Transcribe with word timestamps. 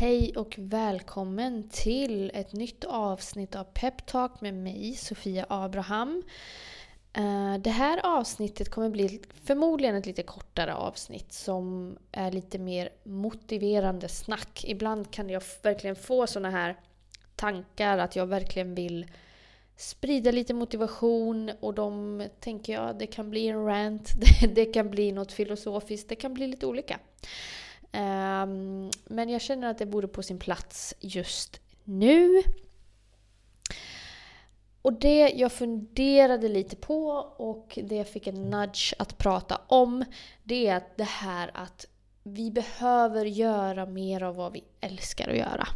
Hej 0.00 0.32
och 0.36 0.54
välkommen 0.58 1.68
till 1.68 2.30
ett 2.34 2.52
nytt 2.52 2.84
avsnitt 2.84 3.56
av 3.56 3.64
Peptalk 3.64 4.40
med 4.40 4.54
mig, 4.54 4.94
Sofia 4.94 5.46
Abraham. 5.48 6.22
Eh, 7.12 7.54
det 7.54 7.70
här 7.70 8.00
avsnittet 8.18 8.70
kommer 8.70 8.90
bli 8.90 9.20
förmodligen 9.44 9.96
ett 9.96 10.06
lite 10.06 10.22
kortare 10.22 10.74
avsnitt 10.74 11.32
som 11.32 11.96
är 12.12 12.32
lite 12.32 12.58
mer 12.58 12.88
motiverande 13.04 14.08
snack. 14.08 14.64
Ibland 14.64 15.10
kan 15.10 15.30
jag 15.30 15.42
verkligen 15.62 15.96
få 15.96 16.26
såna 16.26 16.50
här 16.50 16.76
tankar 17.36 17.98
att 17.98 18.16
jag 18.16 18.26
verkligen 18.26 18.74
vill 18.74 19.06
sprida 19.76 20.30
lite 20.30 20.54
motivation 20.54 21.50
och 21.60 21.74
de 21.74 22.22
tänker 22.40 22.72
jag 22.72 22.98
det 22.98 23.06
kan 23.06 23.30
bli 23.30 23.48
en 23.48 23.66
rant, 23.66 24.12
det 24.54 24.64
kan 24.64 24.90
bli 24.90 25.12
något 25.12 25.32
filosofiskt, 25.32 26.08
det 26.08 26.16
kan 26.16 26.34
bli 26.34 26.46
lite 26.46 26.66
olika. 26.66 26.98
Um, 27.92 28.90
men 29.04 29.28
jag 29.28 29.40
känner 29.40 29.70
att 29.70 29.78
det 29.78 29.84
vore 29.84 30.08
på 30.08 30.22
sin 30.22 30.38
plats 30.38 30.94
just 31.00 31.60
nu. 31.84 32.42
Och 34.82 34.92
det 34.92 35.32
jag 35.36 35.52
funderade 35.52 36.48
lite 36.48 36.76
på 36.76 37.08
och 37.36 37.78
det 37.82 37.96
jag 37.96 38.08
fick 38.08 38.26
en 38.26 38.50
nudge 38.50 38.94
att 38.98 39.18
prata 39.18 39.60
om 39.66 40.04
det 40.42 40.66
är 40.66 40.76
att 40.76 40.96
det 40.96 41.04
här 41.04 41.50
att 41.54 41.86
vi 42.22 42.50
behöver 42.50 43.24
göra 43.24 43.86
mer 43.86 44.22
av 44.22 44.36
vad 44.36 44.52
vi 44.52 44.64
älskar 44.80 45.28
att 45.28 45.36
göra. 45.36 45.68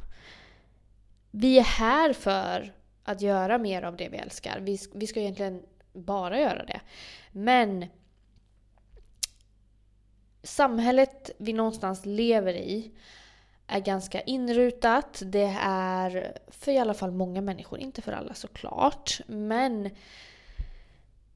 Vi 1.30 1.58
är 1.58 1.64
här 1.64 2.12
för 2.12 2.74
att 3.04 3.20
göra 3.20 3.58
mer 3.58 3.82
av 3.82 3.96
det 3.96 4.08
vi 4.08 4.16
älskar. 4.16 4.60
Vi, 4.60 4.78
vi 4.94 5.06
ska 5.06 5.20
egentligen 5.20 5.62
bara 5.92 6.40
göra 6.40 6.64
det. 6.64 6.80
Men 7.32 7.86
samhället 10.42 11.30
vi 11.38 11.52
någonstans 11.52 12.06
lever 12.06 12.54
i 12.54 12.90
är 13.66 13.80
ganska 13.80 14.20
inrutat. 14.20 15.22
Det 15.26 15.56
är 15.62 16.36
för 16.48 16.72
i 16.72 16.78
alla 16.78 16.94
fall 16.94 17.10
många 17.10 17.40
människor, 17.40 17.78
inte 17.78 18.02
för 18.02 18.12
alla 18.12 18.34
såklart. 18.34 19.20
Men 19.26 19.90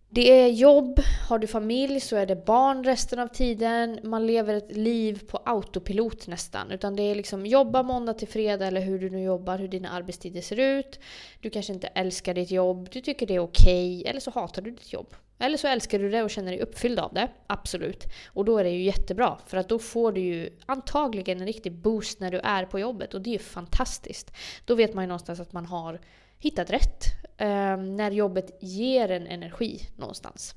det 0.09 0.31
är 0.31 0.49
jobb, 0.49 1.01
har 1.29 1.39
du 1.39 1.47
familj 1.47 2.01
så 2.01 2.17
är 2.17 2.27
det 2.27 2.47
barn 2.47 2.85
resten 2.85 3.19
av 3.19 3.29
tiden. 3.29 4.01
Man 4.03 4.27
lever 4.27 4.55
ett 4.55 4.77
liv 4.77 5.23
på 5.27 5.37
autopilot 5.45 6.27
nästan. 6.27 6.71
Utan 6.71 6.97
det 6.97 7.03
är 7.03 7.15
liksom 7.15 7.47
jobba 7.47 7.83
måndag 7.83 8.15
till 8.15 8.29
fredag 8.29 8.67
eller 8.67 8.81
hur 8.81 8.98
du 8.98 9.11
nu 9.11 9.23
jobbar, 9.23 9.59
hur 9.59 9.69
dina 9.69 9.91
arbetstider 9.91 10.41
ser 10.41 10.61
ut. 10.61 11.01
Du 11.41 11.51
kanske 11.51 11.73
inte 11.73 11.87
älskar 11.87 12.35
ditt 12.35 12.51
jobb, 12.51 12.89
du 12.93 13.01
tycker 13.01 13.27
det 13.27 13.35
är 13.35 13.39
okej, 13.39 13.98
okay, 13.98 14.11
eller 14.11 14.21
så 14.21 14.31
hatar 14.31 14.63
du 14.63 14.71
ditt 14.71 14.93
jobb. 14.93 15.15
Eller 15.39 15.57
så 15.57 15.69
älskar 15.69 15.98
du 15.98 16.11
det 16.11 16.23
och 16.23 16.31
känner 16.31 16.53
dig 16.53 16.61
uppfylld 16.61 16.98
av 16.98 17.15
det. 17.15 17.29
Absolut. 17.47 18.05
Och 18.27 18.45
då 18.45 18.59
är 18.59 18.65
det 18.65 18.70
ju 18.70 18.83
jättebra. 18.83 19.39
För 19.47 19.57
att 19.57 19.69
då 19.69 19.79
får 19.79 20.13
du 20.13 20.20
ju 20.20 20.51
antagligen 20.67 21.41
en 21.41 21.47
riktig 21.47 21.73
boost 21.73 22.20
när 22.20 22.31
du 22.31 22.39
är 22.39 22.65
på 22.65 22.79
jobbet. 22.79 23.15
Och 23.15 23.20
det 23.20 23.31
är 23.31 23.33
ju 23.33 23.39
fantastiskt. 23.39 24.33
Då 24.65 24.75
vet 24.75 24.95
man 24.95 25.05
ju 25.05 25.09
någonstans 25.09 25.41
att 25.41 25.53
man 25.53 25.67
har 25.67 26.01
hittat 26.39 26.70
rätt. 26.70 27.05
Eh, 27.39 27.77
när 27.77 28.11
jobbet 28.11 28.59
ger 28.61 29.11
en 29.11 29.27
energi 29.27 29.81
någonstans. 29.97 30.55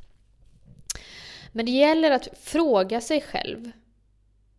Men 1.51 1.65
det 1.65 1.71
gäller 1.71 2.11
att 2.11 2.27
fråga 2.39 3.01
sig 3.01 3.21
själv. 3.21 3.71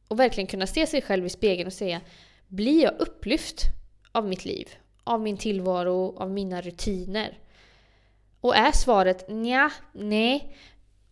Och 0.09 0.21
verkligen 0.21 0.47
kunna 0.47 0.67
se 0.67 0.87
sig 0.87 1.03
själv 1.03 1.27
i 1.27 1.31
spegeln 1.31 1.67
och 1.67 1.73
säga 1.73 2.01
Blir 2.49 2.83
jag 2.83 3.01
upplyft 3.01 3.63
av 4.13 4.29
mitt 4.29 4.45
liv? 4.45 4.69
Av 5.05 5.21
min 5.21 5.37
tillvaro? 5.37 6.17
Av 6.19 6.31
mina 6.31 6.61
rutiner? 6.61 7.39
Och 8.41 8.57
är 8.57 8.73
svaret 8.73 9.29
nja, 9.29 9.73
nej, 9.93 10.57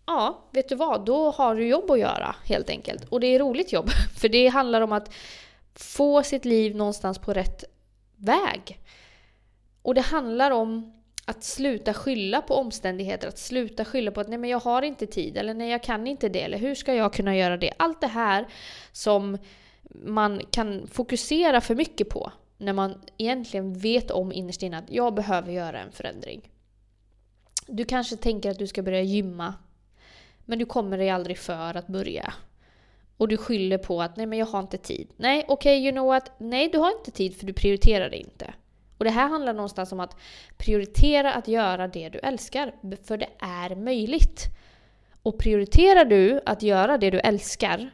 ja, 0.06 0.48
vet 0.53 0.69
du 0.69 0.75
vad, 0.75 1.05
då 1.05 1.31
har 1.31 1.55
du 1.55 1.69
jobb 1.69 1.91
att 1.91 1.98
göra 1.98 2.36
helt 2.45 2.70
enkelt. 2.70 3.05
Och 3.05 3.20
det 3.20 3.27
är 3.27 3.39
roligt 3.39 3.73
jobb, 3.73 3.91
för 4.19 4.29
det 4.29 4.48
handlar 4.48 4.81
om 4.81 4.92
att 4.92 5.14
få 5.75 6.23
sitt 6.23 6.45
liv 6.45 6.77
någonstans 6.77 7.19
på 7.19 7.33
rätt 7.33 7.64
väg. 8.17 8.81
Och 9.83 9.95
det 9.95 10.01
handlar 10.01 10.51
om 10.51 10.93
att 11.25 11.45
sluta 11.45 11.95
skylla 11.95 12.43
på 12.43 12.55
omständigheter, 12.55 13.29
att 13.29 13.39
sluta 13.39 13.85
skylla 13.85 14.11
på 14.11 14.20
att 14.20 14.29
nej 14.29 14.39
men 14.39 14.51
jag 14.51 14.61
har 14.61 14.83
inte 14.83 15.07
tid, 15.07 15.36
eller 15.36 15.55
nej 15.55 15.70
jag 15.70 15.83
kan 15.83 16.07
inte 16.07 16.29
det, 16.29 16.42
eller 16.42 16.58
hur 16.58 16.75
ska 16.75 16.95
jag 16.95 17.13
kunna 17.13 17.36
göra 17.36 17.57
det? 17.57 17.73
Allt 17.77 18.01
det 18.01 18.07
här 18.07 18.47
som 18.92 19.39
man 19.91 20.41
kan 20.51 20.86
fokusera 20.86 21.61
för 21.61 21.75
mycket 21.75 22.08
på 22.08 22.33
när 22.58 22.73
man 22.73 23.01
egentligen 23.19 23.79
vet 23.79 24.11
om 24.11 24.33
innerst 24.33 24.63
inne 24.63 24.79
att 24.79 24.91
jag 24.91 25.14
behöver 25.14 25.52
göra 25.52 25.81
en 25.81 25.92
förändring. 25.92 26.51
Du 27.67 27.85
kanske 27.85 28.17
tänker 28.17 28.51
att 28.51 28.58
du 28.58 28.67
ska 28.67 28.83
börja 28.83 29.02
gymma. 29.02 29.55
Men 30.45 30.58
du 30.58 30.67
kommer 30.67 30.98
dig 30.98 31.11
aldrig 31.11 31.39
för 31.39 31.77
att 31.77 31.86
börja. 31.86 32.35
Och 33.17 33.29
du 33.29 33.36
skyller 33.36 33.79
på 33.79 34.02
att 34.02 34.17
nej 34.17 34.27
men 34.27 34.39
jag 34.39 34.47
har 34.47 34.61
inte 34.61 34.79
tid. 34.79 35.08
Nej 35.17 35.45
okej, 35.48 35.79
okay, 35.79 35.85
you 35.85 35.92
know 35.92 36.07
what? 36.07 36.31
Nej 36.39 36.69
du 36.69 36.79
har 36.79 36.98
inte 36.98 37.11
tid 37.11 37.36
för 37.36 37.47
du 37.47 37.52
prioriterar 37.52 38.11
det 38.11 38.17
inte. 38.17 38.55
Och 38.98 39.05
det 39.05 39.11
här 39.11 39.29
handlar 39.29 39.55
någonstans 39.55 39.92
om 39.92 40.01
att 40.01 40.17
prioritera 40.57 41.35
att 41.35 41.48
göra 41.48 41.89
det 41.89 42.09
du 42.09 42.19
älskar. 42.19 42.75
För 43.05 43.17
det 43.17 43.29
är 43.39 43.75
möjligt. 43.77 44.45
Och 45.23 45.39
prioriterar 45.39 46.05
du 46.05 46.41
att 46.47 46.63
göra 46.63 46.98
det 46.98 47.11
du 47.11 47.19
älskar, 47.20 47.91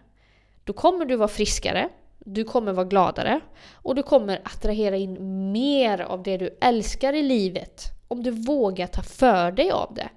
då 0.65 0.73
kommer 0.73 1.05
du 1.05 1.17
vara 1.17 1.29
friskare, 1.29 1.89
du 2.19 2.45
kommer 2.45 2.73
vara 2.73 2.87
gladare 2.87 3.41
och 3.73 3.95
du 3.95 4.03
kommer 4.03 4.41
attrahera 4.45 4.97
in 4.97 5.53
mer 5.53 6.01
av 6.01 6.23
det 6.23 6.37
du 6.37 6.59
älskar 6.61 7.13
i 7.13 7.23
livet 7.23 7.83
om 8.09 8.23
du 8.23 8.31
vågar 8.31 8.87
ta 8.87 9.03
för 9.03 9.53
dig 9.53 9.71
av 9.71 9.95
det. 9.95 10.09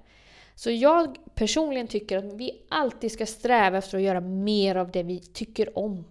Så 0.54 0.70
jag 0.70 1.16
personligen 1.34 1.86
tycker 1.86 2.18
att 2.18 2.32
vi 2.32 2.62
alltid 2.68 3.12
ska 3.12 3.26
sträva 3.26 3.78
efter 3.78 3.96
att 3.98 4.04
göra 4.04 4.20
mer 4.20 4.76
av 4.76 4.90
det 4.90 5.02
vi 5.02 5.18
tycker 5.20 5.78
om. 5.78 6.04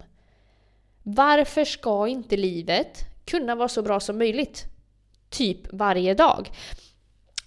Varför 1.02 1.64
ska 1.64 2.08
inte 2.08 2.36
livet 2.36 3.07
kunna 3.28 3.54
vara 3.54 3.68
så 3.68 3.82
bra 3.82 4.00
som 4.00 4.18
möjligt? 4.18 4.66
Typ 5.30 5.72
varje 5.72 6.14
dag. 6.14 6.50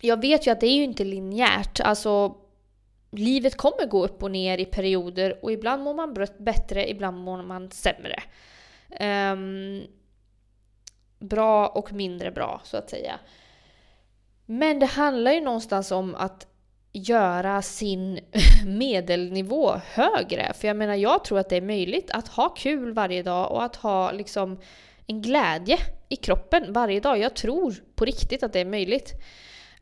Jag 0.02 0.22
vet 0.22 0.48
ju 0.48 0.52
att 0.52 0.60
det 0.60 0.68
är 0.68 0.76
ju 0.76 0.84
inte 0.84 1.04
linjärt. 1.04 1.80
Alltså, 1.80 2.36
livet 3.12 3.58
kommer 3.58 3.86
gå 3.86 4.06
upp 4.06 4.24
och 4.24 4.32
ner 4.32 4.58
i 4.58 4.66
perioder 4.66 5.46
och 5.46 5.52
ibland 5.52 5.84
mår 5.84 5.94
man 5.94 6.28
bättre, 6.40 6.90
ibland 6.90 7.18
mår 7.18 7.44
man 7.44 7.72
sämre. 7.72 8.16
Um, 9.00 9.84
bra 11.20 11.68
och 11.68 11.94
mindre 11.94 12.32
bra, 12.32 12.62
så 12.64 12.78
att 12.78 12.90
säga. 12.90 13.20
Men 14.46 14.80
det 14.80 14.86
handlar 14.86 15.32
ju 15.32 15.42
någonstans 15.42 15.92
om 15.92 16.16
att 16.16 16.48
göra 16.94 17.62
sin 17.62 18.20
medelnivå 18.66 19.82
högre. 19.94 20.54
För 20.54 20.68
jag 20.68 20.78
menar, 20.78 20.96
jag 20.96 21.24
tror 21.24 21.40
att 21.40 21.50
det 21.50 21.58
är 21.58 21.62
möjligt 21.62 22.12
att 22.12 22.28
ha 22.28 22.50
kul 22.50 22.94
varje 22.94 23.24
dag 23.24 23.52
och 23.52 23.64
att 23.64 23.76
ha 23.76 24.12
liksom 24.12 24.60
en 25.12 25.22
glädje 25.22 25.78
i 26.10 26.16
kroppen 26.16 26.74
varje 26.74 27.00
dag. 27.00 27.20
Jag 27.20 27.36
tror 27.36 27.76
på 27.96 28.06
riktigt 28.06 28.44
att 28.44 28.54
det 28.54 28.60
är 28.60 28.66
möjligt. 28.66 29.14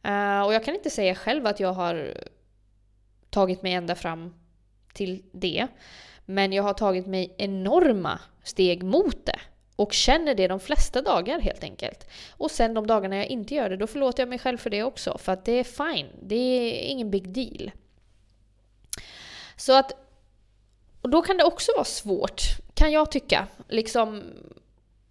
Uh, 0.08 0.42
och 0.42 0.54
jag 0.54 0.66
kan 0.66 0.76
inte 0.76 0.90
säga 0.90 1.16
själv 1.16 1.48
att 1.48 1.60
jag 1.60 1.74
har 1.74 2.14
tagit 3.30 3.62
mig 3.62 3.74
ända 3.74 3.96
fram 3.96 4.34
till 4.94 5.24
det. 5.32 5.68
Men 6.26 6.54
jag 6.54 6.64
har 6.64 6.74
tagit 6.74 7.08
mig 7.08 7.36
enorma 7.38 8.20
steg 8.44 8.84
mot 8.84 9.26
det. 9.26 9.40
Och 9.76 9.94
känner 9.94 10.36
det 10.36 10.48
de 10.48 10.60
flesta 10.60 11.02
dagar 11.02 11.40
helt 11.40 11.64
enkelt. 11.64 12.08
Och 12.32 12.52
sen 12.52 12.74
de 12.74 12.88
dagarna 12.88 13.18
jag 13.18 13.28
inte 13.28 13.56
gör 13.56 13.70
det, 13.70 13.78
då 13.78 13.88
förlåter 13.88 14.22
jag 14.22 14.30
mig 14.30 14.40
själv 14.40 14.58
för 14.58 14.70
det 14.70 14.84
också. 14.84 15.18
För 15.18 15.32
att 15.32 15.46
det 15.46 15.52
är 15.52 15.64
fine. 15.64 16.08
Det 16.22 16.36
är 16.36 16.88
ingen 16.88 17.12
big 17.12 17.30
deal. 17.30 17.72
Så 19.56 19.74
att... 19.74 19.92
Och 21.02 21.10
då 21.10 21.22
kan 21.22 21.38
det 21.38 21.44
också 21.44 21.72
vara 21.76 21.86
svårt, 21.86 22.42
kan 22.74 22.92
jag 22.92 23.12
tycka. 23.12 23.48
Liksom 23.68 24.24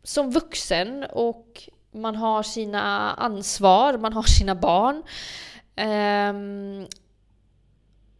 som 0.03 0.31
vuxen 0.31 1.05
och 1.05 1.69
man 1.91 2.17
har 2.17 2.43
sina 2.43 3.15
ansvar, 3.15 3.99
man 3.99 4.13
har 4.13 4.23
sina 4.23 4.55
barn. 4.55 5.03
Um, 5.77 6.87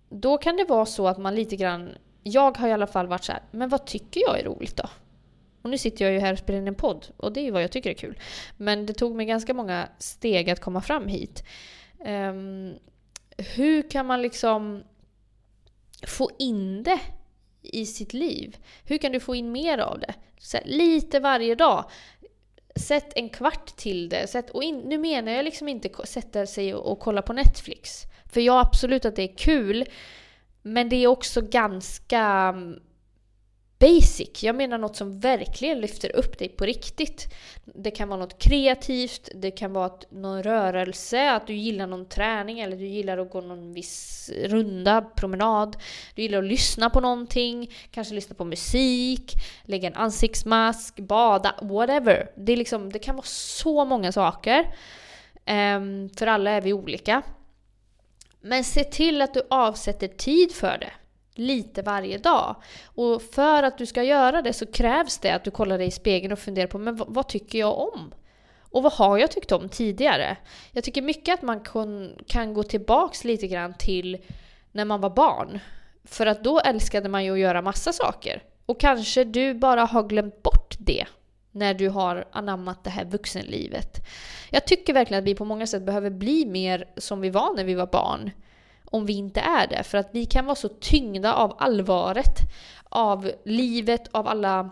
då 0.09 0.39
kan 0.39 0.57
det 0.57 0.65
vara 0.65 0.87
så 0.87 1.09
att 1.09 1.19
man 1.19 1.35
lite 1.35 1.57
grann... 1.57 1.91
Jag 2.23 2.57
har 2.57 2.69
i 2.69 2.73
alla 2.73 2.87
fall 2.87 3.07
varit 3.07 3.25
så 3.25 3.33
här, 3.33 3.43
men 3.51 3.69
vad 3.69 3.87
tycker 3.87 4.21
jag 4.21 4.41
är 4.41 4.45
roligt 4.45 4.77
då? 4.77 4.89
Och 5.63 5.71
nu 5.71 5.79
sitter 5.79 6.05
jag 6.05 6.15
ju 6.15 6.21
här 6.21 6.33
och 6.33 6.39
spelar 6.39 6.59
in 6.59 6.69
en 6.69 6.75
podd 6.75 7.07
och 7.17 7.33
det 7.33 7.41
är 7.41 7.45
ju 7.45 7.51
vad 7.51 7.63
jag 7.63 7.73
tycker 7.73 7.91
är 7.91 7.95
kul. 7.95 8.19
Men 8.57 8.87
det 8.87 8.93
tog 8.93 9.15
mig 9.15 9.27
ganska 9.27 9.55
många 9.55 9.89
steg 9.99 10.51
att 10.51 10.61
komma 10.61 10.81
fram 10.81 11.09
hit. 11.09 11.45
Um, 11.99 12.75
hur 13.57 13.91
kan 13.91 14.07
man 14.07 14.23
liksom 14.23 14.83
få 16.07 16.31
in 16.39 16.83
det 16.83 17.01
i 17.63 17.87
sitt 17.87 18.13
liv? 18.13 18.57
Hur 18.85 18.99
kan 18.99 19.13
du 19.13 19.21
få 19.21 19.35
in 19.35 19.53
mer 19.53 19.79
av 19.79 20.01
det? 20.01 20.15
Så 20.39 20.59
lite 20.65 21.21
varje 21.21 21.55
dag. 21.55 21.85
Sätt 22.77 23.13
en 23.17 23.29
kvart 23.29 23.67
till 23.77 24.09
det. 24.09 24.27
Sätt, 24.27 24.51
och 24.51 24.63
in, 24.63 24.79
nu 24.79 24.99
menar 24.99 25.33
jag 25.33 25.45
liksom 25.45 25.69
inte 25.69 25.89
sätta 26.05 26.47
sig 26.47 26.75
och, 26.75 26.93
och 26.93 27.01
kolla 27.01 27.23
på 27.23 27.33
Netflix. 27.33 28.03
För 28.33 28.41
jag 28.41 28.61
absolut 28.61 29.05
att 29.05 29.17
det 29.17 29.23
är 29.23 29.37
kul. 29.37 29.85
Men 30.63 30.89
det 30.89 30.97
är 30.97 31.07
också 31.07 31.41
ganska 31.41 32.21
mm, 32.21 32.81
basic. 33.79 34.43
Jag 34.43 34.57
menar 34.57 34.79
något 34.79 34.97
som 34.97 35.21
verkligen 35.21 35.81
lyfter 35.81 36.17
upp 36.17 36.39
dig 36.39 36.49
på 36.49 36.65
riktigt. 36.65 37.35
Det 37.65 37.91
kan 37.91 38.09
vara 38.09 38.21
något 38.21 38.39
kreativt, 38.39 39.29
det 39.35 39.51
kan 39.51 39.73
vara 39.73 39.93
någon 40.11 40.43
rörelse, 40.43 41.31
att 41.31 41.47
du 41.47 41.55
gillar 41.55 41.87
någon 41.87 42.09
träning 42.09 42.61
eller 42.61 42.77
du 42.77 42.87
gillar 42.87 43.19
att 43.19 43.31
gå 43.31 43.41
någon 43.41 43.73
viss 43.73 44.31
runda, 44.45 45.01
promenad. 45.01 45.77
Du 46.15 46.23
gillar 46.23 46.39
att 46.39 46.45
lyssna 46.45 46.91
på 46.91 47.01
någonting, 47.01 47.73
kanske 47.91 48.15
lyssna 48.15 48.35
på 48.35 48.45
musik, 48.45 49.35
lägga 49.63 49.89
en 49.89 49.95
ansiktsmask, 49.95 50.97
bada, 50.97 51.55
whatever. 51.63 52.31
Det, 52.37 52.53
är 52.53 52.57
liksom, 52.57 52.93
det 52.93 52.99
kan 52.99 53.17
vara 53.17 53.27
så 53.27 53.85
många 53.85 54.13
saker. 54.13 54.75
Um, 55.77 56.11
för 56.19 56.27
alla 56.27 56.51
är 56.51 56.61
vi 56.61 56.73
olika. 56.73 57.23
Men 58.41 58.65
se 58.65 58.85
till 58.85 59.23
att 59.23 59.35
du 59.35 59.43
avsätter 59.51 60.09
tid 60.09 60.53
för 60.53 60.79
det 60.79 60.93
lite 61.39 61.83
varje 61.83 62.19
dag. 62.19 62.57
Och 62.85 63.23
för 63.23 63.63
att 63.63 63.79
du 63.79 63.87
ska 63.87 64.03
göra 64.03 64.43
det 64.43 64.53
så 64.53 64.67
krävs 64.67 65.19
det 65.19 65.31
att 65.31 65.45
du 65.45 65.51
kollar 65.51 65.79
dig 65.79 65.87
i 65.87 65.91
spegeln 65.91 66.33
och 66.33 66.39
funderar 66.39 66.67
på 66.67 66.79
men 66.79 66.97
vad, 66.97 67.15
vad 67.15 67.29
tycker 67.29 67.59
jag 67.59 67.79
om? 67.79 68.15
Och 68.71 68.83
vad 68.83 68.93
har 68.93 69.19
jag 69.19 69.31
tyckt 69.31 69.53
om 69.53 69.69
tidigare? 69.69 70.37
Jag 70.73 70.85
tycker 70.85 71.03
mycket 71.03 71.35
att 71.35 71.43
man 71.43 71.61
kan, 71.61 72.13
kan 72.27 72.55
gå 72.55 72.63
tillbaks 72.63 73.25
lite 73.25 73.47
grann 73.47 73.75
till 73.79 74.19
när 74.73 74.85
man 74.85 75.01
var 75.01 75.11
barn. 75.11 75.59
För 76.05 76.27
att 76.27 76.45
då 76.45 76.61
älskade 76.61 77.09
man 77.09 77.25
ju 77.25 77.33
att 77.33 77.39
göra 77.39 77.63
massa 77.63 77.93
saker. 77.93 78.43
Och 78.67 78.81
kanske 78.81 79.25
du 79.25 79.55
bara 79.55 79.85
har 79.85 80.03
glömt 80.03 80.43
bort 80.43 80.75
det 80.79 81.07
när 81.53 81.75
du 81.75 81.89
har 81.89 82.29
anammat 82.33 82.85
det 82.85 82.91
här 82.91 83.05
vuxenlivet. 83.05 83.97
Jag 84.51 84.67
tycker 84.67 84.93
verkligen 84.93 85.23
att 85.23 85.29
vi 85.29 85.35
på 85.35 85.45
många 85.45 85.67
sätt 85.67 85.83
behöver 85.83 86.11
bli 86.11 86.47
mer 86.47 86.85
som 86.97 87.21
vi 87.21 87.31
var 87.31 87.57
när 87.57 87.65
vi 87.65 87.75
var 87.75 87.87
barn 87.87 88.31
om 88.91 89.07
vi 89.07 89.13
inte 89.13 89.41
är 89.41 89.67
det. 89.67 89.83
För 89.83 89.99
att 89.99 90.09
vi 90.13 90.27
kan 90.27 90.47
vara 90.47 90.57
så 90.57 90.69
tyngda 90.69 91.35
av 91.35 91.57
allvaret, 91.59 92.39
av 92.89 93.31
livet, 93.45 94.09
av 94.11 94.29
alla 94.29 94.71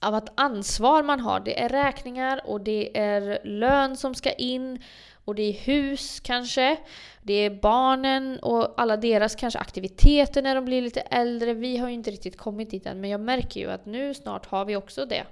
av 0.00 0.14
att 0.14 0.32
ansvar 0.34 1.02
man 1.02 1.20
har. 1.20 1.40
Det 1.40 1.60
är 1.60 1.68
räkningar 1.68 2.40
och 2.44 2.60
det 2.60 2.98
är 2.98 3.38
lön 3.44 3.96
som 3.96 4.14
ska 4.14 4.32
in 4.32 4.82
och 5.24 5.34
det 5.34 5.42
är 5.42 5.52
hus 5.52 6.20
kanske. 6.20 6.76
Det 7.22 7.34
är 7.34 7.50
barnen 7.50 8.38
och 8.38 8.74
alla 8.76 8.96
deras 8.96 9.34
kanske 9.34 9.58
aktiviteter 9.58 10.42
när 10.42 10.54
de 10.54 10.64
blir 10.64 10.82
lite 10.82 11.00
äldre. 11.00 11.54
Vi 11.54 11.76
har 11.76 11.88
ju 11.88 11.94
inte 11.94 12.10
riktigt 12.10 12.36
kommit 12.36 12.70
dit 12.70 12.86
än 12.86 13.00
men 13.00 13.10
jag 13.10 13.20
märker 13.20 13.60
ju 13.60 13.70
att 13.70 13.86
nu 13.86 14.14
snart 14.14 14.46
har 14.46 14.64
vi 14.64 14.76
också 14.76 15.06
det 15.06 15.24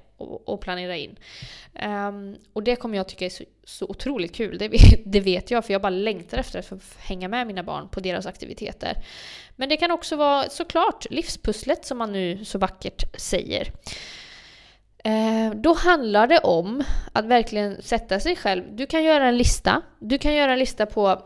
att 0.46 0.60
planera 0.60 0.96
in. 0.96 1.18
Um, 1.82 2.36
och 2.52 2.62
det 2.62 2.76
kommer 2.76 2.96
jag 2.96 3.08
tycka 3.08 3.26
är 3.26 3.30
så, 3.30 3.44
så 3.64 3.86
otroligt 3.86 4.34
kul. 4.34 4.58
Det 4.58 4.68
det 5.04 5.20
vet, 5.20 5.50
jag 5.50 5.64
för 5.64 5.72
jag 5.72 5.82
bara 5.82 5.90
längtar 5.90 6.38
efter 6.38 6.58
att 6.58 6.66
få 6.66 6.78
hänga 6.98 7.28
med 7.28 7.46
mina 7.46 7.62
barn 7.62 7.88
på 7.88 8.00
deras 8.00 8.26
aktiviteter. 8.26 9.04
Men 9.56 9.68
det 9.68 9.76
kan 9.76 9.90
också 9.90 10.16
vara 10.16 10.48
såklart 10.48 11.06
livspusslet 11.10 11.84
som 11.84 11.98
man 11.98 12.12
nu 12.12 12.44
så 12.44 12.58
vackert 12.58 13.20
säger. 13.20 13.72
Då 15.62 15.74
handlar 15.74 16.26
det 16.26 16.38
om 16.38 16.84
att 17.12 17.24
verkligen 17.24 17.82
sätta 17.82 18.20
sig 18.20 18.36
själv. 18.36 18.76
Du 18.76 18.86
kan 18.86 19.04
göra 19.04 19.28
en 19.28 19.36
lista. 19.36 19.82
Du 19.98 20.18
kan 20.18 20.34
göra 20.34 20.52
en 20.52 20.58
lista 20.58 20.86
på 20.86 21.22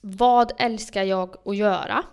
vad 0.00 0.52
älskar 0.58 1.02
jag 1.02 1.36
att 1.44 1.56
göra? 1.56 2.04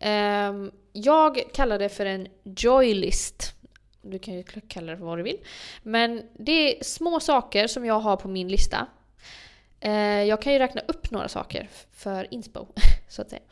Ehm, 0.00 0.70
jag 0.92 1.40
kallar 1.54 1.78
det 1.78 1.88
för 1.88 2.06
en 2.06 2.28
joylist. 2.44 3.54
Du 4.02 4.18
kan 4.18 4.34
ju 4.34 4.42
kalla 4.42 4.92
det 4.92 4.98
för 4.98 5.04
vad 5.04 5.18
du 5.18 5.22
vill. 5.22 5.38
Men 5.82 6.22
det 6.38 6.52
är 6.52 6.84
små 6.84 7.20
saker 7.20 7.66
som 7.66 7.84
jag 7.84 8.00
har 8.00 8.16
på 8.16 8.28
min 8.28 8.48
lista. 8.48 8.86
Eh, 9.80 10.22
jag 10.22 10.42
kan 10.42 10.52
ju 10.52 10.58
räkna 10.58 10.80
upp 10.88 11.10
några 11.10 11.28
saker 11.28 11.68
för 11.92 12.34
inspo, 12.34 12.66
så 13.08 13.22
att 13.22 13.30
säga. 13.30 13.42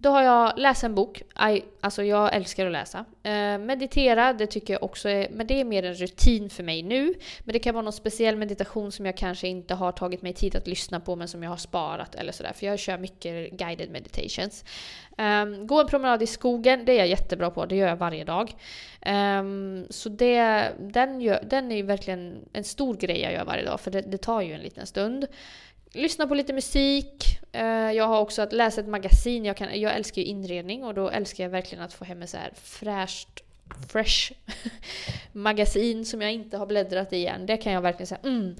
Då 0.00 0.10
har 0.10 0.22
jag 0.22 0.58
läst 0.58 0.84
en 0.84 0.94
bok. 0.94 1.22
I, 1.50 1.62
alltså 1.80 2.04
jag 2.04 2.34
älskar 2.34 2.66
att 2.66 2.72
läsa. 2.72 3.04
Eh, 3.22 3.58
meditera, 3.58 4.32
det 4.32 4.46
tycker 4.46 4.72
jag 4.72 4.82
också 4.82 5.08
är, 5.08 5.28
men 5.30 5.46
det 5.46 5.60
är 5.60 5.64
mer 5.64 5.82
en 5.82 5.94
rutin 5.94 6.50
för 6.50 6.62
mig 6.62 6.82
nu. 6.82 7.14
Men 7.44 7.52
det 7.52 7.58
kan 7.58 7.74
vara 7.74 7.82
någon 7.82 7.92
speciell 7.92 8.36
meditation 8.36 8.92
som 8.92 9.06
jag 9.06 9.16
kanske 9.16 9.48
inte 9.48 9.74
har 9.74 9.92
tagit 9.92 10.22
mig 10.22 10.32
tid 10.32 10.56
att 10.56 10.66
lyssna 10.66 11.00
på 11.00 11.16
men 11.16 11.28
som 11.28 11.42
jag 11.42 11.50
har 11.50 11.56
sparat 11.56 12.14
eller 12.14 12.32
sådär. 12.32 12.52
För 12.52 12.66
jag 12.66 12.78
kör 12.78 12.98
mycket 12.98 13.50
guided 13.50 13.90
meditations. 13.90 14.64
Eh, 15.18 15.44
gå 15.44 15.80
en 15.80 15.86
promenad 15.86 16.22
i 16.22 16.26
skogen, 16.26 16.84
det 16.84 16.92
är 16.92 16.98
jag 16.98 17.08
jättebra 17.08 17.50
på. 17.50 17.66
Det 17.66 17.76
gör 17.76 17.88
jag 17.88 17.96
varje 17.96 18.24
dag. 18.24 18.54
Eh, 19.00 19.42
så 19.90 20.08
det, 20.08 20.72
den, 20.80 21.20
gör, 21.20 21.44
den 21.50 21.72
är 21.72 21.82
verkligen 21.82 22.48
en 22.52 22.64
stor 22.64 22.94
grej 22.94 23.20
jag 23.20 23.32
gör 23.32 23.44
varje 23.44 23.64
dag 23.64 23.80
för 23.80 23.90
det, 23.90 24.00
det 24.00 24.18
tar 24.18 24.40
ju 24.40 24.52
en 24.52 24.60
liten 24.60 24.86
stund 24.86 25.26
lyssna 25.92 26.26
på 26.26 26.34
lite 26.34 26.52
musik. 26.52 27.24
Eh, 27.52 27.92
jag 27.92 28.04
har 28.04 28.20
också 28.20 28.42
att 28.42 28.52
läsa 28.52 28.80
ett 28.80 28.88
magasin. 28.88 29.44
Jag, 29.44 29.56
kan, 29.56 29.80
jag 29.80 29.96
älskar 29.96 30.22
ju 30.22 30.28
inredning 30.28 30.84
och 30.84 30.94
då 30.94 31.08
älskar 31.08 31.44
jag 31.44 31.50
verkligen 31.50 31.84
att 31.84 31.92
få 31.92 32.04
hem 32.04 32.22
ett 32.22 32.30
så 32.30 32.36
här 32.36 32.52
fräscht, 32.54 33.42
fresh 33.88 34.32
magasin 35.32 36.04
som 36.04 36.22
jag 36.22 36.32
inte 36.32 36.56
har 36.56 36.66
bläddrat 36.66 37.12
i 37.12 37.26
än. 37.26 37.46
Det 37.46 37.56
kan 37.56 37.72
jag 37.72 37.80
verkligen 37.80 38.06
säga, 38.06 38.20
mm, 38.24 38.56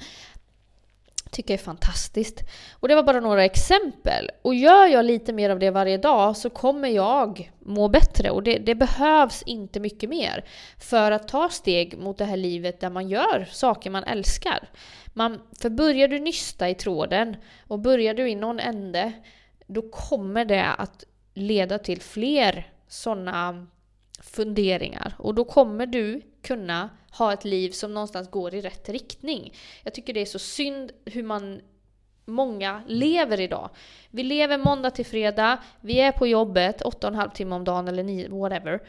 tycker 1.30 1.54
är 1.54 1.58
fantastiskt. 1.58 2.40
Och 2.72 2.88
det 2.88 2.94
var 2.94 3.02
bara 3.02 3.20
några 3.20 3.44
exempel. 3.44 4.30
Och 4.42 4.54
gör 4.54 4.86
jag 4.86 5.04
lite 5.04 5.32
mer 5.32 5.50
av 5.50 5.58
det 5.58 5.70
varje 5.70 5.98
dag 5.98 6.36
så 6.36 6.50
kommer 6.50 6.88
jag 6.88 7.52
må 7.58 7.88
bättre. 7.88 8.30
Och 8.30 8.42
det, 8.42 8.58
det, 8.58 8.74
behövs 8.74 9.42
inte 9.42 9.80
mycket 9.80 10.10
mer 10.10 10.44
för 10.78 11.10
att 11.10 11.28
ta 11.28 11.48
steg 11.48 11.98
mot 11.98 12.18
det 12.18 12.24
här 12.24 12.36
livet 12.36 12.80
där 12.80 12.90
man 12.90 13.08
gör 13.08 13.48
saker 13.50 13.90
man 13.90 14.04
älskar. 14.04 14.68
Man, 15.14 15.40
för 15.60 15.70
börjar 15.70 16.08
du 16.08 16.18
nysta 16.18 16.68
i 16.68 16.74
tråden 16.74 17.36
och 17.66 17.78
börjar 17.78 18.14
du 18.14 18.28
i 18.30 18.34
någon 18.34 18.60
ände 18.60 19.12
då 19.68 19.82
kommer 19.82 20.44
det 20.44 20.64
att 20.64 21.04
leda 21.34 21.78
till 21.78 22.02
fler 22.02 22.72
sådana 22.88 23.66
funderingar. 24.18 25.14
Och 25.18 25.34
då 25.34 25.44
kommer 25.44 25.86
du 25.86 26.22
kunna 26.42 26.90
ha 27.10 27.32
ett 27.32 27.44
liv 27.44 27.70
som 27.70 27.94
någonstans 27.94 28.30
går 28.30 28.54
i 28.54 28.60
rätt 28.60 28.88
riktning. 28.88 29.54
Jag 29.84 29.94
tycker 29.94 30.12
det 30.12 30.20
är 30.20 30.26
så 30.26 30.38
synd 30.38 30.92
hur 31.04 31.22
man 31.22 31.60
många 32.24 32.82
lever 32.86 33.40
idag. 33.40 33.70
Vi 34.10 34.22
lever 34.22 34.58
måndag 34.58 34.90
till 34.90 35.06
fredag, 35.06 35.58
vi 35.80 36.00
är 36.00 36.12
på 36.12 36.26
jobbet 36.26 36.82
8,5 36.82 37.32
timmar 37.32 37.56
om 37.56 37.64
dagen 37.64 37.88
eller 37.88 38.02
9, 38.02 38.28
whatever. 38.28 38.80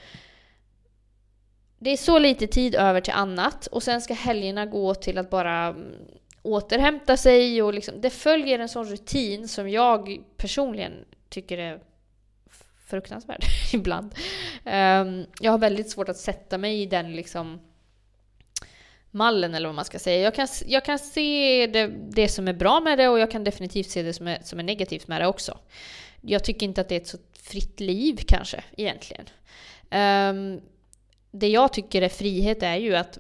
Det 1.80 1.90
är 1.90 1.98
så 1.98 2.20
lite 2.20 2.48
tid 2.48 2.76
över 2.76 3.02
till 3.02 3.14
annat 3.14 3.68
och 3.68 3.84
sen 3.84 4.02
ska 4.02 4.14
helgerna 4.14 4.66
gå 4.66 4.96
till 4.96 5.18
att 5.18 5.30
bara 5.30 5.68
mm, 5.68 5.96
återhämta 6.42 7.18
sig 7.18 7.62
och 7.62 7.74
liksom, 7.74 8.02
det 8.02 8.10
följer 8.10 8.60
en 8.60 8.70
sån 8.70 8.86
rutin 8.86 9.48
som 9.48 9.70
jag 9.70 10.22
personligen 10.38 10.94
tycker 11.30 11.58
är 11.58 11.80
fruktansvärd 12.90 13.44
ibland. 13.74 14.16
Um, 14.66 15.26
jag 15.40 15.52
har 15.52 15.58
väldigt 15.58 15.90
svårt 15.90 16.10
att 16.10 16.18
sätta 16.18 16.58
mig 16.58 16.82
i 16.82 16.86
den 16.86 17.16
liksom 17.16 17.60
mallen 19.12 19.56
eller 19.56 19.68
vad 19.68 19.76
man 19.76 19.86
ska 19.86 20.00
säga. 20.00 20.24
Jag 20.24 20.36
kan, 20.36 20.48
jag 20.66 20.86
kan 20.86 21.00
se 21.00 21.68
det, 21.68 21.88
det 22.10 22.28
som 22.28 22.48
är 22.48 22.54
bra 22.54 22.80
med 22.80 22.98
det 22.98 23.08
och 23.08 23.20
jag 23.20 23.32
kan 23.32 23.44
definitivt 23.44 23.90
se 23.90 24.04
det 24.04 24.14
som 24.14 24.28
är, 24.28 24.40
som 24.44 24.60
är 24.60 24.64
negativt 24.64 25.08
med 25.08 25.22
det 25.22 25.28
också. 25.28 25.58
Jag 26.22 26.44
tycker 26.44 26.66
inte 26.66 26.82
att 26.82 26.90
det 26.90 26.96
är 26.96 27.02
ett 27.02 27.08
så 27.08 27.18
fritt 27.34 27.80
liv 27.80 28.20
kanske 28.28 28.64
egentligen. 28.78 29.26
Um, 29.92 30.62
det 31.32 31.48
jag 31.48 31.74
tycker 31.74 32.02
är 32.02 32.10
frihet 32.10 32.64
är 32.64 32.76
ju 32.76 32.96
att 32.96 33.20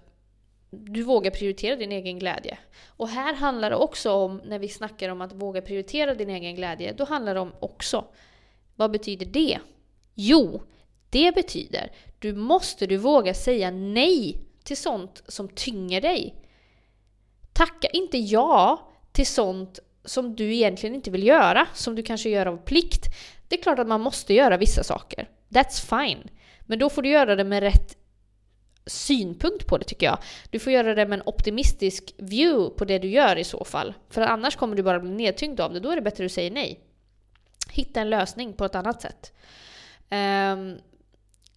du 0.69 1.03
vågar 1.03 1.31
prioritera 1.31 1.75
din 1.75 1.91
egen 1.91 2.19
glädje. 2.19 2.57
Och 2.87 3.09
här 3.09 3.33
handlar 3.33 3.69
det 3.69 3.75
också 3.75 4.11
om, 4.11 4.41
när 4.45 4.59
vi 4.59 4.67
snackar 4.67 5.09
om 5.09 5.21
att 5.21 5.33
våga 5.33 5.61
prioritera 5.61 6.13
din 6.13 6.29
egen 6.29 6.55
glädje, 6.55 6.93
då 6.93 7.05
handlar 7.05 7.33
det 7.33 7.39
om 7.39 7.53
också 7.59 8.05
vad 8.79 8.91
betyder 8.91 9.25
det? 9.25 9.59
Jo, 10.15 10.61
det 11.09 11.35
betyder 11.35 11.91
du 12.19 12.33
måste 12.33 12.87
du 12.87 12.97
våga 12.97 13.33
säga 13.33 13.71
nej 13.71 14.37
till 14.63 14.77
sånt 14.77 15.23
som 15.27 15.49
tynger 15.49 16.01
dig. 16.01 16.35
Tacka 17.53 17.87
inte 17.87 18.17
ja 18.17 18.89
till 19.11 19.27
sånt 19.27 19.79
som 20.05 20.35
du 20.35 20.53
egentligen 20.53 20.95
inte 20.95 21.11
vill 21.11 21.27
göra, 21.27 21.67
som 21.73 21.95
du 21.95 22.03
kanske 22.03 22.29
gör 22.29 22.45
av 22.45 22.57
plikt. 22.57 23.05
Det 23.47 23.59
är 23.59 23.61
klart 23.61 23.79
att 23.79 23.87
man 23.87 24.01
måste 24.01 24.33
göra 24.33 24.57
vissa 24.57 24.83
saker. 24.83 25.29
That's 25.49 26.05
fine. 26.05 26.29
Men 26.61 26.79
då 26.79 26.89
får 26.89 27.01
du 27.01 27.09
göra 27.09 27.35
det 27.35 27.43
med 27.43 27.63
rätt 27.63 27.97
synpunkt 28.85 29.67
på 29.67 29.77
det 29.77 29.85
tycker 29.85 30.05
jag. 30.05 30.17
Du 30.49 30.59
får 30.59 30.73
göra 30.73 30.95
det 30.95 31.05
med 31.05 31.19
en 31.19 31.27
optimistisk 31.27 32.13
view 32.17 32.77
på 32.77 32.85
det 32.85 32.99
du 32.99 33.07
gör 33.07 33.35
i 33.35 33.43
så 33.43 33.65
fall. 33.65 33.93
För 34.09 34.21
annars 34.21 34.55
kommer 34.55 34.75
du 34.75 34.83
bara 34.83 34.99
bli 34.99 35.11
nedtyngd 35.11 35.59
av 35.59 35.73
det. 35.73 35.79
Då 35.79 35.91
är 35.91 35.95
det 35.95 36.01
bättre 36.01 36.23
att 36.23 36.29
du 36.29 36.33
säger 36.33 36.51
nej. 36.51 36.79
Hitta 37.71 38.01
en 38.01 38.09
lösning 38.09 38.53
på 38.53 38.65
ett 38.65 38.75
annat 38.75 39.01
sätt. 39.01 39.33
Um, 40.11 40.77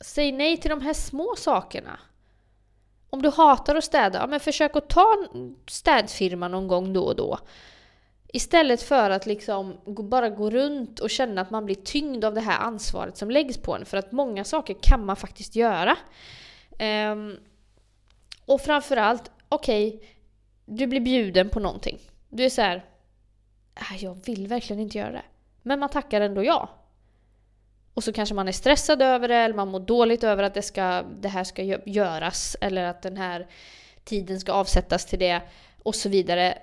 säg 0.04 0.32
nej 0.32 0.56
till 0.56 0.70
de 0.70 0.80
här 0.80 0.92
små 0.92 1.34
sakerna. 1.38 1.98
Om 3.10 3.22
du 3.22 3.30
hatar 3.30 3.74
att 3.74 3.84
städa, 3.84 4.18
ja, 4.18 4.26
men 4.26 4.40
försök 4.40 4.76
att 4.76 4.88
ta 4.88 5.16
en 5.34 5.56
städfirma 5.66 6.48
någon 6.48 6.68
gång 6.68 6.92
då 6.92 7.04
och 7.04 7.16
då. 7.16 7.38
Istället 8.34 8.82
för 8.82 9.10
att 9.10 9.26
liksom 9.26 9.76
bara 9.86 10.28
gå 10.28 10.50
runt 10.50 11.00
och 11.00 11.10
känna 11.10 11.40
att 11.40 11.50
man 11.50 11.64
blir 11.64 11.74
tyngd 11.74 12.24
av 12.24 12.34
det 12.34 12.40
här 12.40 12.58
ansvaret 12.58 13.16
som 13.16 13.30
läggs 13.30 13.58
på 13.58 13.76
en. 13.76 13.84
För 13.84 13.96
att 13.96 14.12
många 14.12 14.44
saker 14.44 14.76
kan 14.82 15.06
man 15.06 15.16
faktiskt 15.16 15.56
göra. 15.56 15.96
Um, 17.12 17.38
och 18.46 18.60
framförallt, 18.60 19.30
okej, 19.48 19.88
okay, 19.88 20.08
du 20.64 20.86
blir 20.86 21.00
bjuden 21.00 21.48
på 21.48 21.60
någonting. 21.60 21.98
Du 22.28 22.44
är 22.44 22.48
så 22.48 22.62
här, 22.62 22.84
äh, 23.74 24.04
jag 24.04 24.26
vill 24.26 24.46
verkligen 24.46 24.82
inte 24.82 24.98
göra 24.98 25.12
det. 25.12 25.24
Men 25.62 25.80
man 25.80 25.88
tackar 25.88 26.20
ändå 26.20 26.44
ja. 26.44 26.68
Och 27.94 28.04
så 28.04 28.12
kanske 28.12 28.34
man 28.34 28.48
är 28.48 28.52
stressad 28.52 29.02
över 29.02 29.28
det 29.28 29.36
eller 29.36 29.54
man 29.54 29.68
mår 29.68 29.80
dåligt 29.80 30.24
över 30.24 30.42
att 30.42 30.54
det, 30.54 30.62
ska, 30.62 31.02
det 31.20 31.28
här 31.28 31.44
ska 31.44 31.62
göras 31.86 32.56
eller 32.60 32.84
att 32.84 33.02
den 33.02 33.16
här 33.16 33.46
tiden 34.04 34.40
ska 34.40 34.52
avsättas 34.52 35.06
till 35.06 35.18
det 35.18 35.42
och 35.82 35.94
så 35.94 36.08
vidare. 36.08 36.58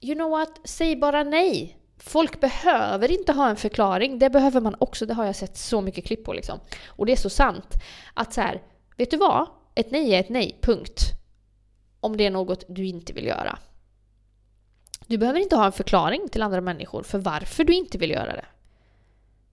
You 0.00 0.14
know 0.14 0.30
what? 0.30 0.60
Säg 0.64 0.96
bara 0.96 1.24
nej. 1.24 1.78
Folk 1.96 2.40
behöver 2.40 3.10
inte 3.10 3.32
ha 3.32 3.48
en 3.48 3.56
förklaring. 3.56 4.18
Det 4.18 4.30
behöver 4.30 4.60
man 4.60 4.76
också. 4.78 5.06
Det 5.06 5.14
har 5.14 5.24
jag 5.24 5.36
sett 5.36 5.56
så 5.56 5.80
mycket 5.80 6.04
klipp 6.04 6.24
på 6.24 6.32
liksom. 6.32 6.60
Och 6.86 7.06
det 7.06 7.12
är 7.12 7.16
så 7.16 7.30
sant. 7.30 7.74
Att 8.14 8.32
så 8.32 8.40
här, 8.40 8.62
vet 8.96 9.10
du 9.10 9.16
vad? 9.16 9.46
Ett 9.74 9.90
nej 9.90 10.14
är 10.14 10.20
ett 10.20 10.28
nej, 10.28 10.58
punkt. 10.62 11.00
Om 12.00 12.16
det 12.16 12.26
är 12.26 12.30
något 12.30 12.64
du 12.68 12.86
inte 12.86 13.12
vill 13.12 13.26
göra. 13.26 13.58
Du 15.08 15.18
behöver 15.18 15.40
inte 15.40 15.56
ha 15.56 15.66
en 15.66 15.72
förklaring 15.72 16.28
till 16.28 16.42
andra 16.42 16.60
människor 16.60 17.02
för 17.02 17.18
varför 17.18 17.64
du 17.64 17.72
inte 17.72 17.98
vill 17.98 18.10
göra 18.10 18.32
det. 18.32 18.44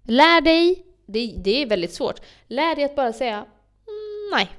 Lär 0.04 0.42
dig, 0.42 0.86
det, 1.06 1.36
det 1.38 1.62
är 1.62 1.66
väldigt 1.66 1.94
svårt, 1.94 2.20
lär 2.48 2.76
dig 2.76 2.84
att 2.84 2.96
bara 2.96 3.14
säga 3.14 3.36
mm, 3.36 4.30
nej. 4.32 4.50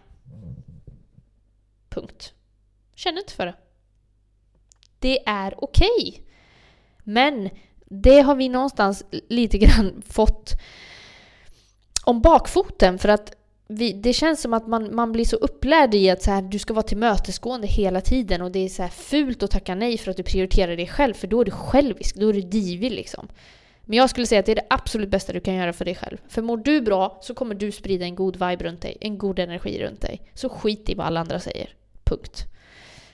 Punkt. 1.88 2.32
Känn 2.94 3.18
inte 3.18 3.32
för 3.32 3.46
det. 3.46 3.54
Det 4.98 5.28
är 5.28 5.64
okej. 5.64 5.88
Okay. 5.98 6.22
Men 7.04 7.50
det 7.84 8.20
har 8.20 8.34
vi 8.34 8.48
någonstans 8.48 9.04
lite 9.28 9.58
grann 9.58 10.02
fått 10.06 10.52
om 12.04 12.20
bakfoten 12.20 12.98
för 12.98 13.08
att 13.08 13.35
vi, 13.68 13.92
det 13.92 14.12
känns 14.12 14.40
som 14.42 14.54
att 14.54 14.66
man, 14.66 14.94
man 14.94 15.12
blir 15.12 15.24
så 15.24 15.36
upplärd 15.36 15.94
i 15.94 16.10
att 16.10 16.22
så 16.22 16.30
här, 16.30 16.42
du 16.42 16.58
ska 16.58 16.74
vara 16.74 16.82
tillmötesgående 16.82 17.66
hela 17.66 18.00
tiden 18.00 18.42
och 18.42 18.52
det 18.52 18.58
är 18.58 18.68
så 18.68 18.82
här 18.82 18.88
fult 18.88 19.42
att 19.42 19.50
tacka 19.50 19.74
nej 19.74 19.98
för 19.98 20.10
att 20.10 20.16
du 20.16 20.22
prioriterar 20.22 20.76
dig 20.76 20.86
själv 20.86 21.14
för 21.14 21.26
då 21.26 21.40
är 21.40 21.44
du 21.44 21.50
självisk, 21.50 22.16
då 22.16 22.28
är 22.28 22.32
du 22.32 22.40
divig 22.40 22.92
liksom. 22.92 23.28
Men 23.84 23.98
jag 23.98 24.10
skulle 24.10 24.26
säga 24.26 24.38
att 24.38 24.46
det 24.46 24.52
är 24.52 24.56
det 24.56 24.66
absolut 24.70 25.08
bästa 25.08 25.32
du 25.32 25.40
kan 25.40 25.54
göra 25.54 25.72
för 25.72 25.84
dig 25.84 25.94
själv. 25.94 26.18
För 26.28 26.42
mår 26.42 26.56
du 26.56 26.80
bra 26.80 27.18
så 27.22 27.34
kommer 27.34 27.54
du 27.54 27.72
sprida 27.72 28.04
en 28.04 28.14
god 28.14 28.32
vibe 28.36 28.64
runt 28.64 28.82
dig, 28.82 28.96
en 29.00 29.18
god 29.18 29.38
energi 29.38 29.84
runt 29.84 30.00
dig. 30.00 30.22
Så 30.34 30.48
skit 30.48 30.88
i 30.88 30.94
vad 30.94 31.06
alla 31.06 31.20
andra 31.20 31.40
säger. 31.40 31.74
Punkt. 32.04 32.44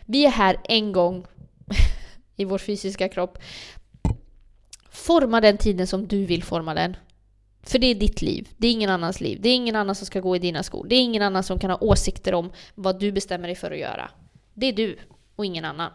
Vi 0.07 0.27
är 0.27 0.31
här 0.31 0.57
en 0.65 0.93
gång 0.93 1.27
i 2.37 2.45
vår 2.45 2.59
fysiska 2.59 3.09
kropp. 3.09 3.39
Forma 4.91 5.41
den 5.41 5.57
tiden 5.57 5.87
som 5.87 6.07
du 6.07 6.25
vill 6.25 6.43
forma 6.43 6.75
den. 6.75 6.97
För 7.63 7.79
det 7.79 7.87
är 7.87 7.95
ditt 7.95 8.23
liv, 8.23 8.49
det 8.57 8.67
är 8.67 8.73
ingen 8.73 8.91
annans 8.91 9.21
liv. 9.21 9.39
Det 9.43 9.49
är 9.49 9.55
ingen 9.55 9.77
annan 9.77 9.95
som 9.95 10.07
ska 10.07 10.21
gå 10.21 10.37
i 10.37 10.39
dina 10.39 10.63
skor. 10.63 10.87
Det 10.89 10.95
är 10.95 11.01
ingen 11.01 11.23
annan 11.23 11.43
som 11.43 11.59
kan 11.59 11.71
ha 11.71 11.79
åsikter 11.81 12.35
om 12.35 12.53
vad 12.75 13.01
du 13.01 13.13
bestämmer 13.13 13.49
dig 13.49 13.57
för 13.57 13.71
att 13.71 13.79
göra. 13.79 14.11
Det 14.55 14.67
är 14.67 14.73
du 14.73 14.99
och 15.37 15.47
ingen 15.47 15.65
annan. 15.65 15.93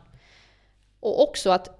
Och 0.99 1.23
också 1.23 1.49
att 1.49 1.77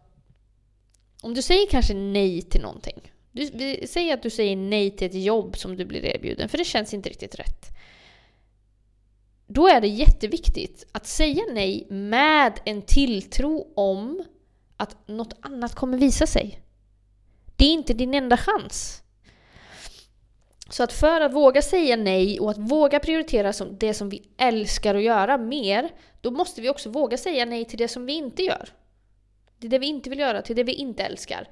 om 1.22 1.34
du 1.34 1.42
säger 1.42 1.68
kanske 1.68 1.94
nej 1.94 2.42
till 2.42 2.62
någonting. 2.62 3.12
Du, 3.32 3.80
säg 3.88 4.12
att 4.12 4.24
du 4.24 4.30
säger 4.30 4.56
nej 4.56 4.92
till 4.92 5.08
ett 5.08 5.24
jobb 5.24 5.58
som 5.58 5.76
du 5.76 5.86
blir 5.86 6.06
erbjuden, 6.06 6.50
för 6.50 6.58
det 6.58 6.66
känns 6.66 6.94
inte 6.94 7.10
riktigt 7.10 7.36
rätt. 7.36 7.78
Då 9.48 9.68
är 9.68 9.82
det 9.82 9.88
jätteviktigt 9.88 10.88
att 10.92 11.08
säga 11.08 11.44
nej 11.54 11.88
med 11.90 12.60
en 12.66 12.82
tilltro 12.82 13.74
om 13.76 14.24
att 14.78 15.08
något 15.08 15.34
annat 15.42 15.76
kommer 15.76 15.98
visa 15.98 16.28
sig. 16.28 16.62
Det 17.56 17.66
är 17.66 17.74
inte 17.74 17.94
din 17.94 18.14
enda 18.14 18.38
chans. 18.38 19.04
Så 20.70 20.84
att 20.84 20.94
för 20.94 21.22
att 21.22 21.34
våga 21.34 21.62
säga 21.62 21.96
nej 21.96 22.40
och 22.40 22.52
att 22.52 22.58
våga 22.58 23.00
prioritera 23.00 23.54
som 23.54 23.78
det 23.78 23.94
som 23.94 24.10
vi 24.10 24.30
älskar 24.38 24.96
att 24.96 25.04
göra 25.04 25.38
mer, 25.38 25.90
då 26.22 26.32
måste 26.32 26.62
vi 26.62 26.70
också 26.70 26.90
våga 26.90 27.18
säga 27.18 27.46
nej 27.46 27.66
till 27.66 27.78
det 27.78 27.88
som 27.88 28.06
vi 28.06 28.14
inte 28.14 28.44
gör. 28.44 28.70
Till 29.60 29.70
det 29.70 29.80
vi 29.80 29.88
inte 29.88 30.10
vill 30.10 30.20
göra, 30.20 30.42
till 30.42 30.56
det 30.56 30.64
vi 30.64 30.74
inte 30.74 31.04
älskar. 31.04 31.50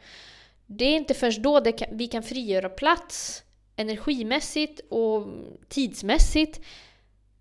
Det 0.66 0.86
är 0.86 0.96
inte 0.96 1.14
först 1.14 1.40
då 1.40 1.62
kan, 1.62 1.98
vi 1.98 2.08
kan 2.08 2.24
frigöra 2.24 2.70
plats 2.70 3.44
energimässigt 3.76 4.82
och 4.90 5.28
tidsmässigt. 5.68 6.62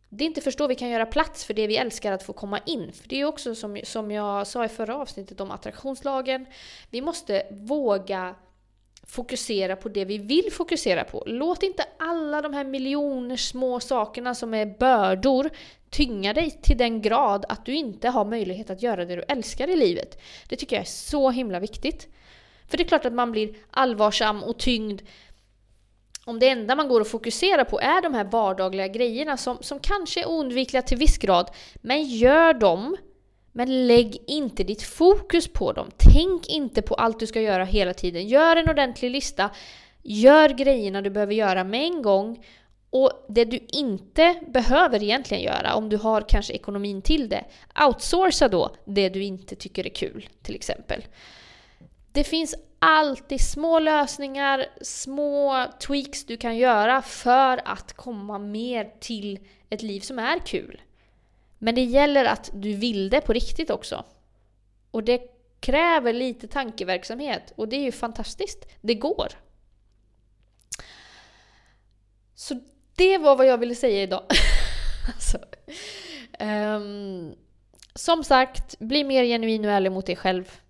Det 0.09 0.25
är 0.25 0.27
inte 0.27 0.41
först 0.41 0.59
då 0.59 0.67
vi 0.67 0.75
kan 0.75 0.89
göra 0.89 1.07
plats 1.07 1.45
för 1.45 1.55
det 1.55 1.67
vi 1.67 1.77
älskar 1.77 2.13
att 2.13 2.23
få 2.23 2.33
komma 2.33 2.61
in. 2.67 2.93
För 2.93 3.09
det 3.09 3.21
är 3.21 3.25
också 3.25 3.55
som, 3.55 3.81
som 3.85 4.11
jag 4.11 4.47
sa 4.47 4.65
i 4.65 4.69
förra 4.69 4.97
avsnittet 4.97 5.41
om 5.41 5.51
attraktionslagen. 5.51 6.47
Vi 6.91 7.01
måste 7.01 7.47
våga 7.51 8.35
fokusera 9.07 9.77
på 9.77 9.89
det 9.89 10.05
vi 10.05 10.19
vill 10.19 10.53
fokusera 10.53 11.05
på. 11.05 11.23
Låt 11.27 11.63
inte 11.63 11.85
alla 11.99 12.43
de 12.43 12.55
här 12.55 12.65
miljoner 12.65 13.37
små 13.37 13.81
sakerna 13.81 14.35
som 14.35 14.55
är 14.55 14.67
bördor 14.79 15.51
tynga 15.91 16.33
dig 16.33 16.51
till 16.63 16.79
den 16.79 17.03
grad 17.03 17.45
att 17.49 17.67
du 17.67 17.75
inte 17.75 18.09
har 18.09 18.25
möjlighet 18.25 18.71
att 18.71 18.83
göra 18.83 19.05
det 19.05 19.17
du 19.17 19.23
älskar 19.29 19.69
i 19.69 19.77
livet. 19.77 20.23
Det 20.49 20.57
tycker 20.57 20.77
jag 20.77 20.81
är 20.81 20.87
så 20.87 21.31
himla 21.31 21.61
viktigt. 21.61 22.09
För 22.69 22.77
det 22.77 22.83
är 22.83 22.89
klart 22.89 23.05
att 23.05 23.13
man 23.13 23.33
blir 23.33 23.55
allvarsam 23.71 24.43
och 24.43 24.59
tyngd 24.59 25.03
om 26.25 26.39
det 26.39 26.49
enda 26.49 26.77
man 26.77 26.89
går 26.89 27.01
att 27.01 27.09
fokusera 27.09 27.65
på 27.65 27.81
är 27.81 28.03
de 28.03 28.15
här 28.15 28.25
vardagliga 28.25 28.89
grejerna 28.89 29.37
som, 29.37 29.59
som 29.61 29.79
kanske 29.79 30.21
är 30.21 30.29
oundvikliga 30.29 30.83
till 30.83 30.99
viss 30.99 31.19
grad. 31.19 31.51
Men 31.75 32.03
gör 32.03 32.55
dem 32.55 32.97
men 33.57 33.87
lägg 33.87 34.23
inte 34.27 34.65
ditt 34.65 34.83
fokus 34.83 35.49
på 35.49 35.73
dem. 35.73 35.91
Tänk 35.97 36.49
inte 36.49 36.83
på 36.83 36.95
allt 36.95 37.21
du 37.21 37.27
ska 37.27 37.41
göra 37.41 37.65
hela 37.65 37.95
tiden. 37.95 38.29
Gör 38.29 38.57
en 38.57 38.71
ordentlig 38.71 39.11
lista. 39.11 39.51
Gör 40.03 40.49
grejerna 40.49 41.03
du 41.03 41.11
behöver 41.11 41.35
göra 41.35 41.65
med 41.65 41.85
en 41.85 42.03
gång. 42.03 42.45
Och 42.91 43.27
det 43.29 43.45
du 43.45 43.59
inte 43.69 44.35
behöver 44.47 45.03
egentligen 45.03 45.43
göra, 45.43 45.75
om 45.75 45.89
du 45.89 45.97
har 45.97 46.21
kanske 46.29 46.53
ekonomin 46.53 47.03
till 47.03 47.29
det, 47.29 47.45
outsourca 47.87 48.49
då 48.49 48.77
det 48.85 49.09
du 49.09 49.23
inte 49.23 49.57
tycker 49.57 49.87
är 49.87 49.91
kul, 49.91 50.29
till 50.43 50.55
exempel. 50.55 51.05
Det 52.13 52.25
finns 52.25 52.55
alltid 52.79 53.41
små 53.41 53.79
lösningar, 53.79 54.67
små 54.83 55.67
tweaks 55.87 56.25
du 56.25 56.37
kan 56.37 56.57
göra 56.57 57.03
för 57.03 57.61
att 57.65 57.93
komma 57.93 58.39
mer 58.39 58.91
till 59.01 59.39
ett 59.71 59.83
liv 59.83 60.01
som 60.01 60.19
är 60.19 60.39
kul. 60.39 60.81
Men 61.65 61.75
det 61.75 61.85
gäller 61.85 62.25
att 62.25 62.51
du 62.55 62.75
vill 62.75 63.11
det 63.11 63.21
på 63.21 63.33
riktigt 63.33 63.71
också. 63.71 64.05
Och 64.91 65.05
det 65.05 65.21
kräver 65.61 66.13
lite 66.13 66.47
tankeverksamhet 66.47 67.53
och 67.57 67.69
det 67.69 67.77
är 67.77 67.81
ju 67.81 67.93
fantastiskt. 67.93 68.69
Det 68.81 68.95
går. 68.95 69.29
Så 72.35 72.61
det 72.97 73.19
var 73.19 73.37
vad 73.37 73.47
jag 73.47 73.59
ville 73.59 73.75
säga 73.75 74.03
idag. 74.03 74.23
alltså, 75.15 75.39
um, 76.41 77.35
som 77.95 78.25
sagt, 78.25 78.79
bli 78.79 79.05
mer 79.05 79.25
genuin 79.25 79.65
och 79.65 79.71
ärlig 79.71 79.93
mot 79.93 80.07
dig 80.07 80.17
själv. 80.17 80.61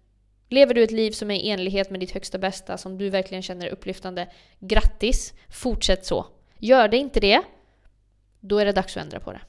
Lever 0.48 0.74
du 0.74 0.82
ett 0.82 0.90
liv 0.90 1.10
som 1.10 1.30
är 1.30 1.36
i 1.36 1.50
enlighet 1.50 1.90
med 1.90 2.00
ditt 2.00 2.12
högsta 2.12 2.38
bästa, 2.38 2.78
som 2.78 2.98
du 2.98 3.10
verkligen 3.10 3.42
känner 3.42 3.66
är 3.66 3.70
upplyftande, 3.70 4.28
grattis! 4.58 5.32
Fortsätt 5.48 6.06
så. 6.06 6.26
Gör 6.58 6.88
det 6.88 6.96
inte 6.96 7.20
det, 7.20 7.42
då 8.40 8.58
är 8.58 8.64
det 8.64 8.72
dags 8.72 8.96
att 8.96 9.02
ändra 9.02 9.20
på 9.20 9.32
det. 9.32 9.40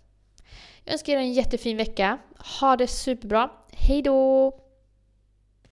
Jag 0.86 0.94
önskar 0.94 1.14
er 1.14 1.18
en 1.18 1.34
jättefin 1.34 1.78
vecka. 1.78 2.18
Ha 2.60 2.76
det 2.76 2.88
superbra. 2.88 3.50
Hejdå! 3.72 4.54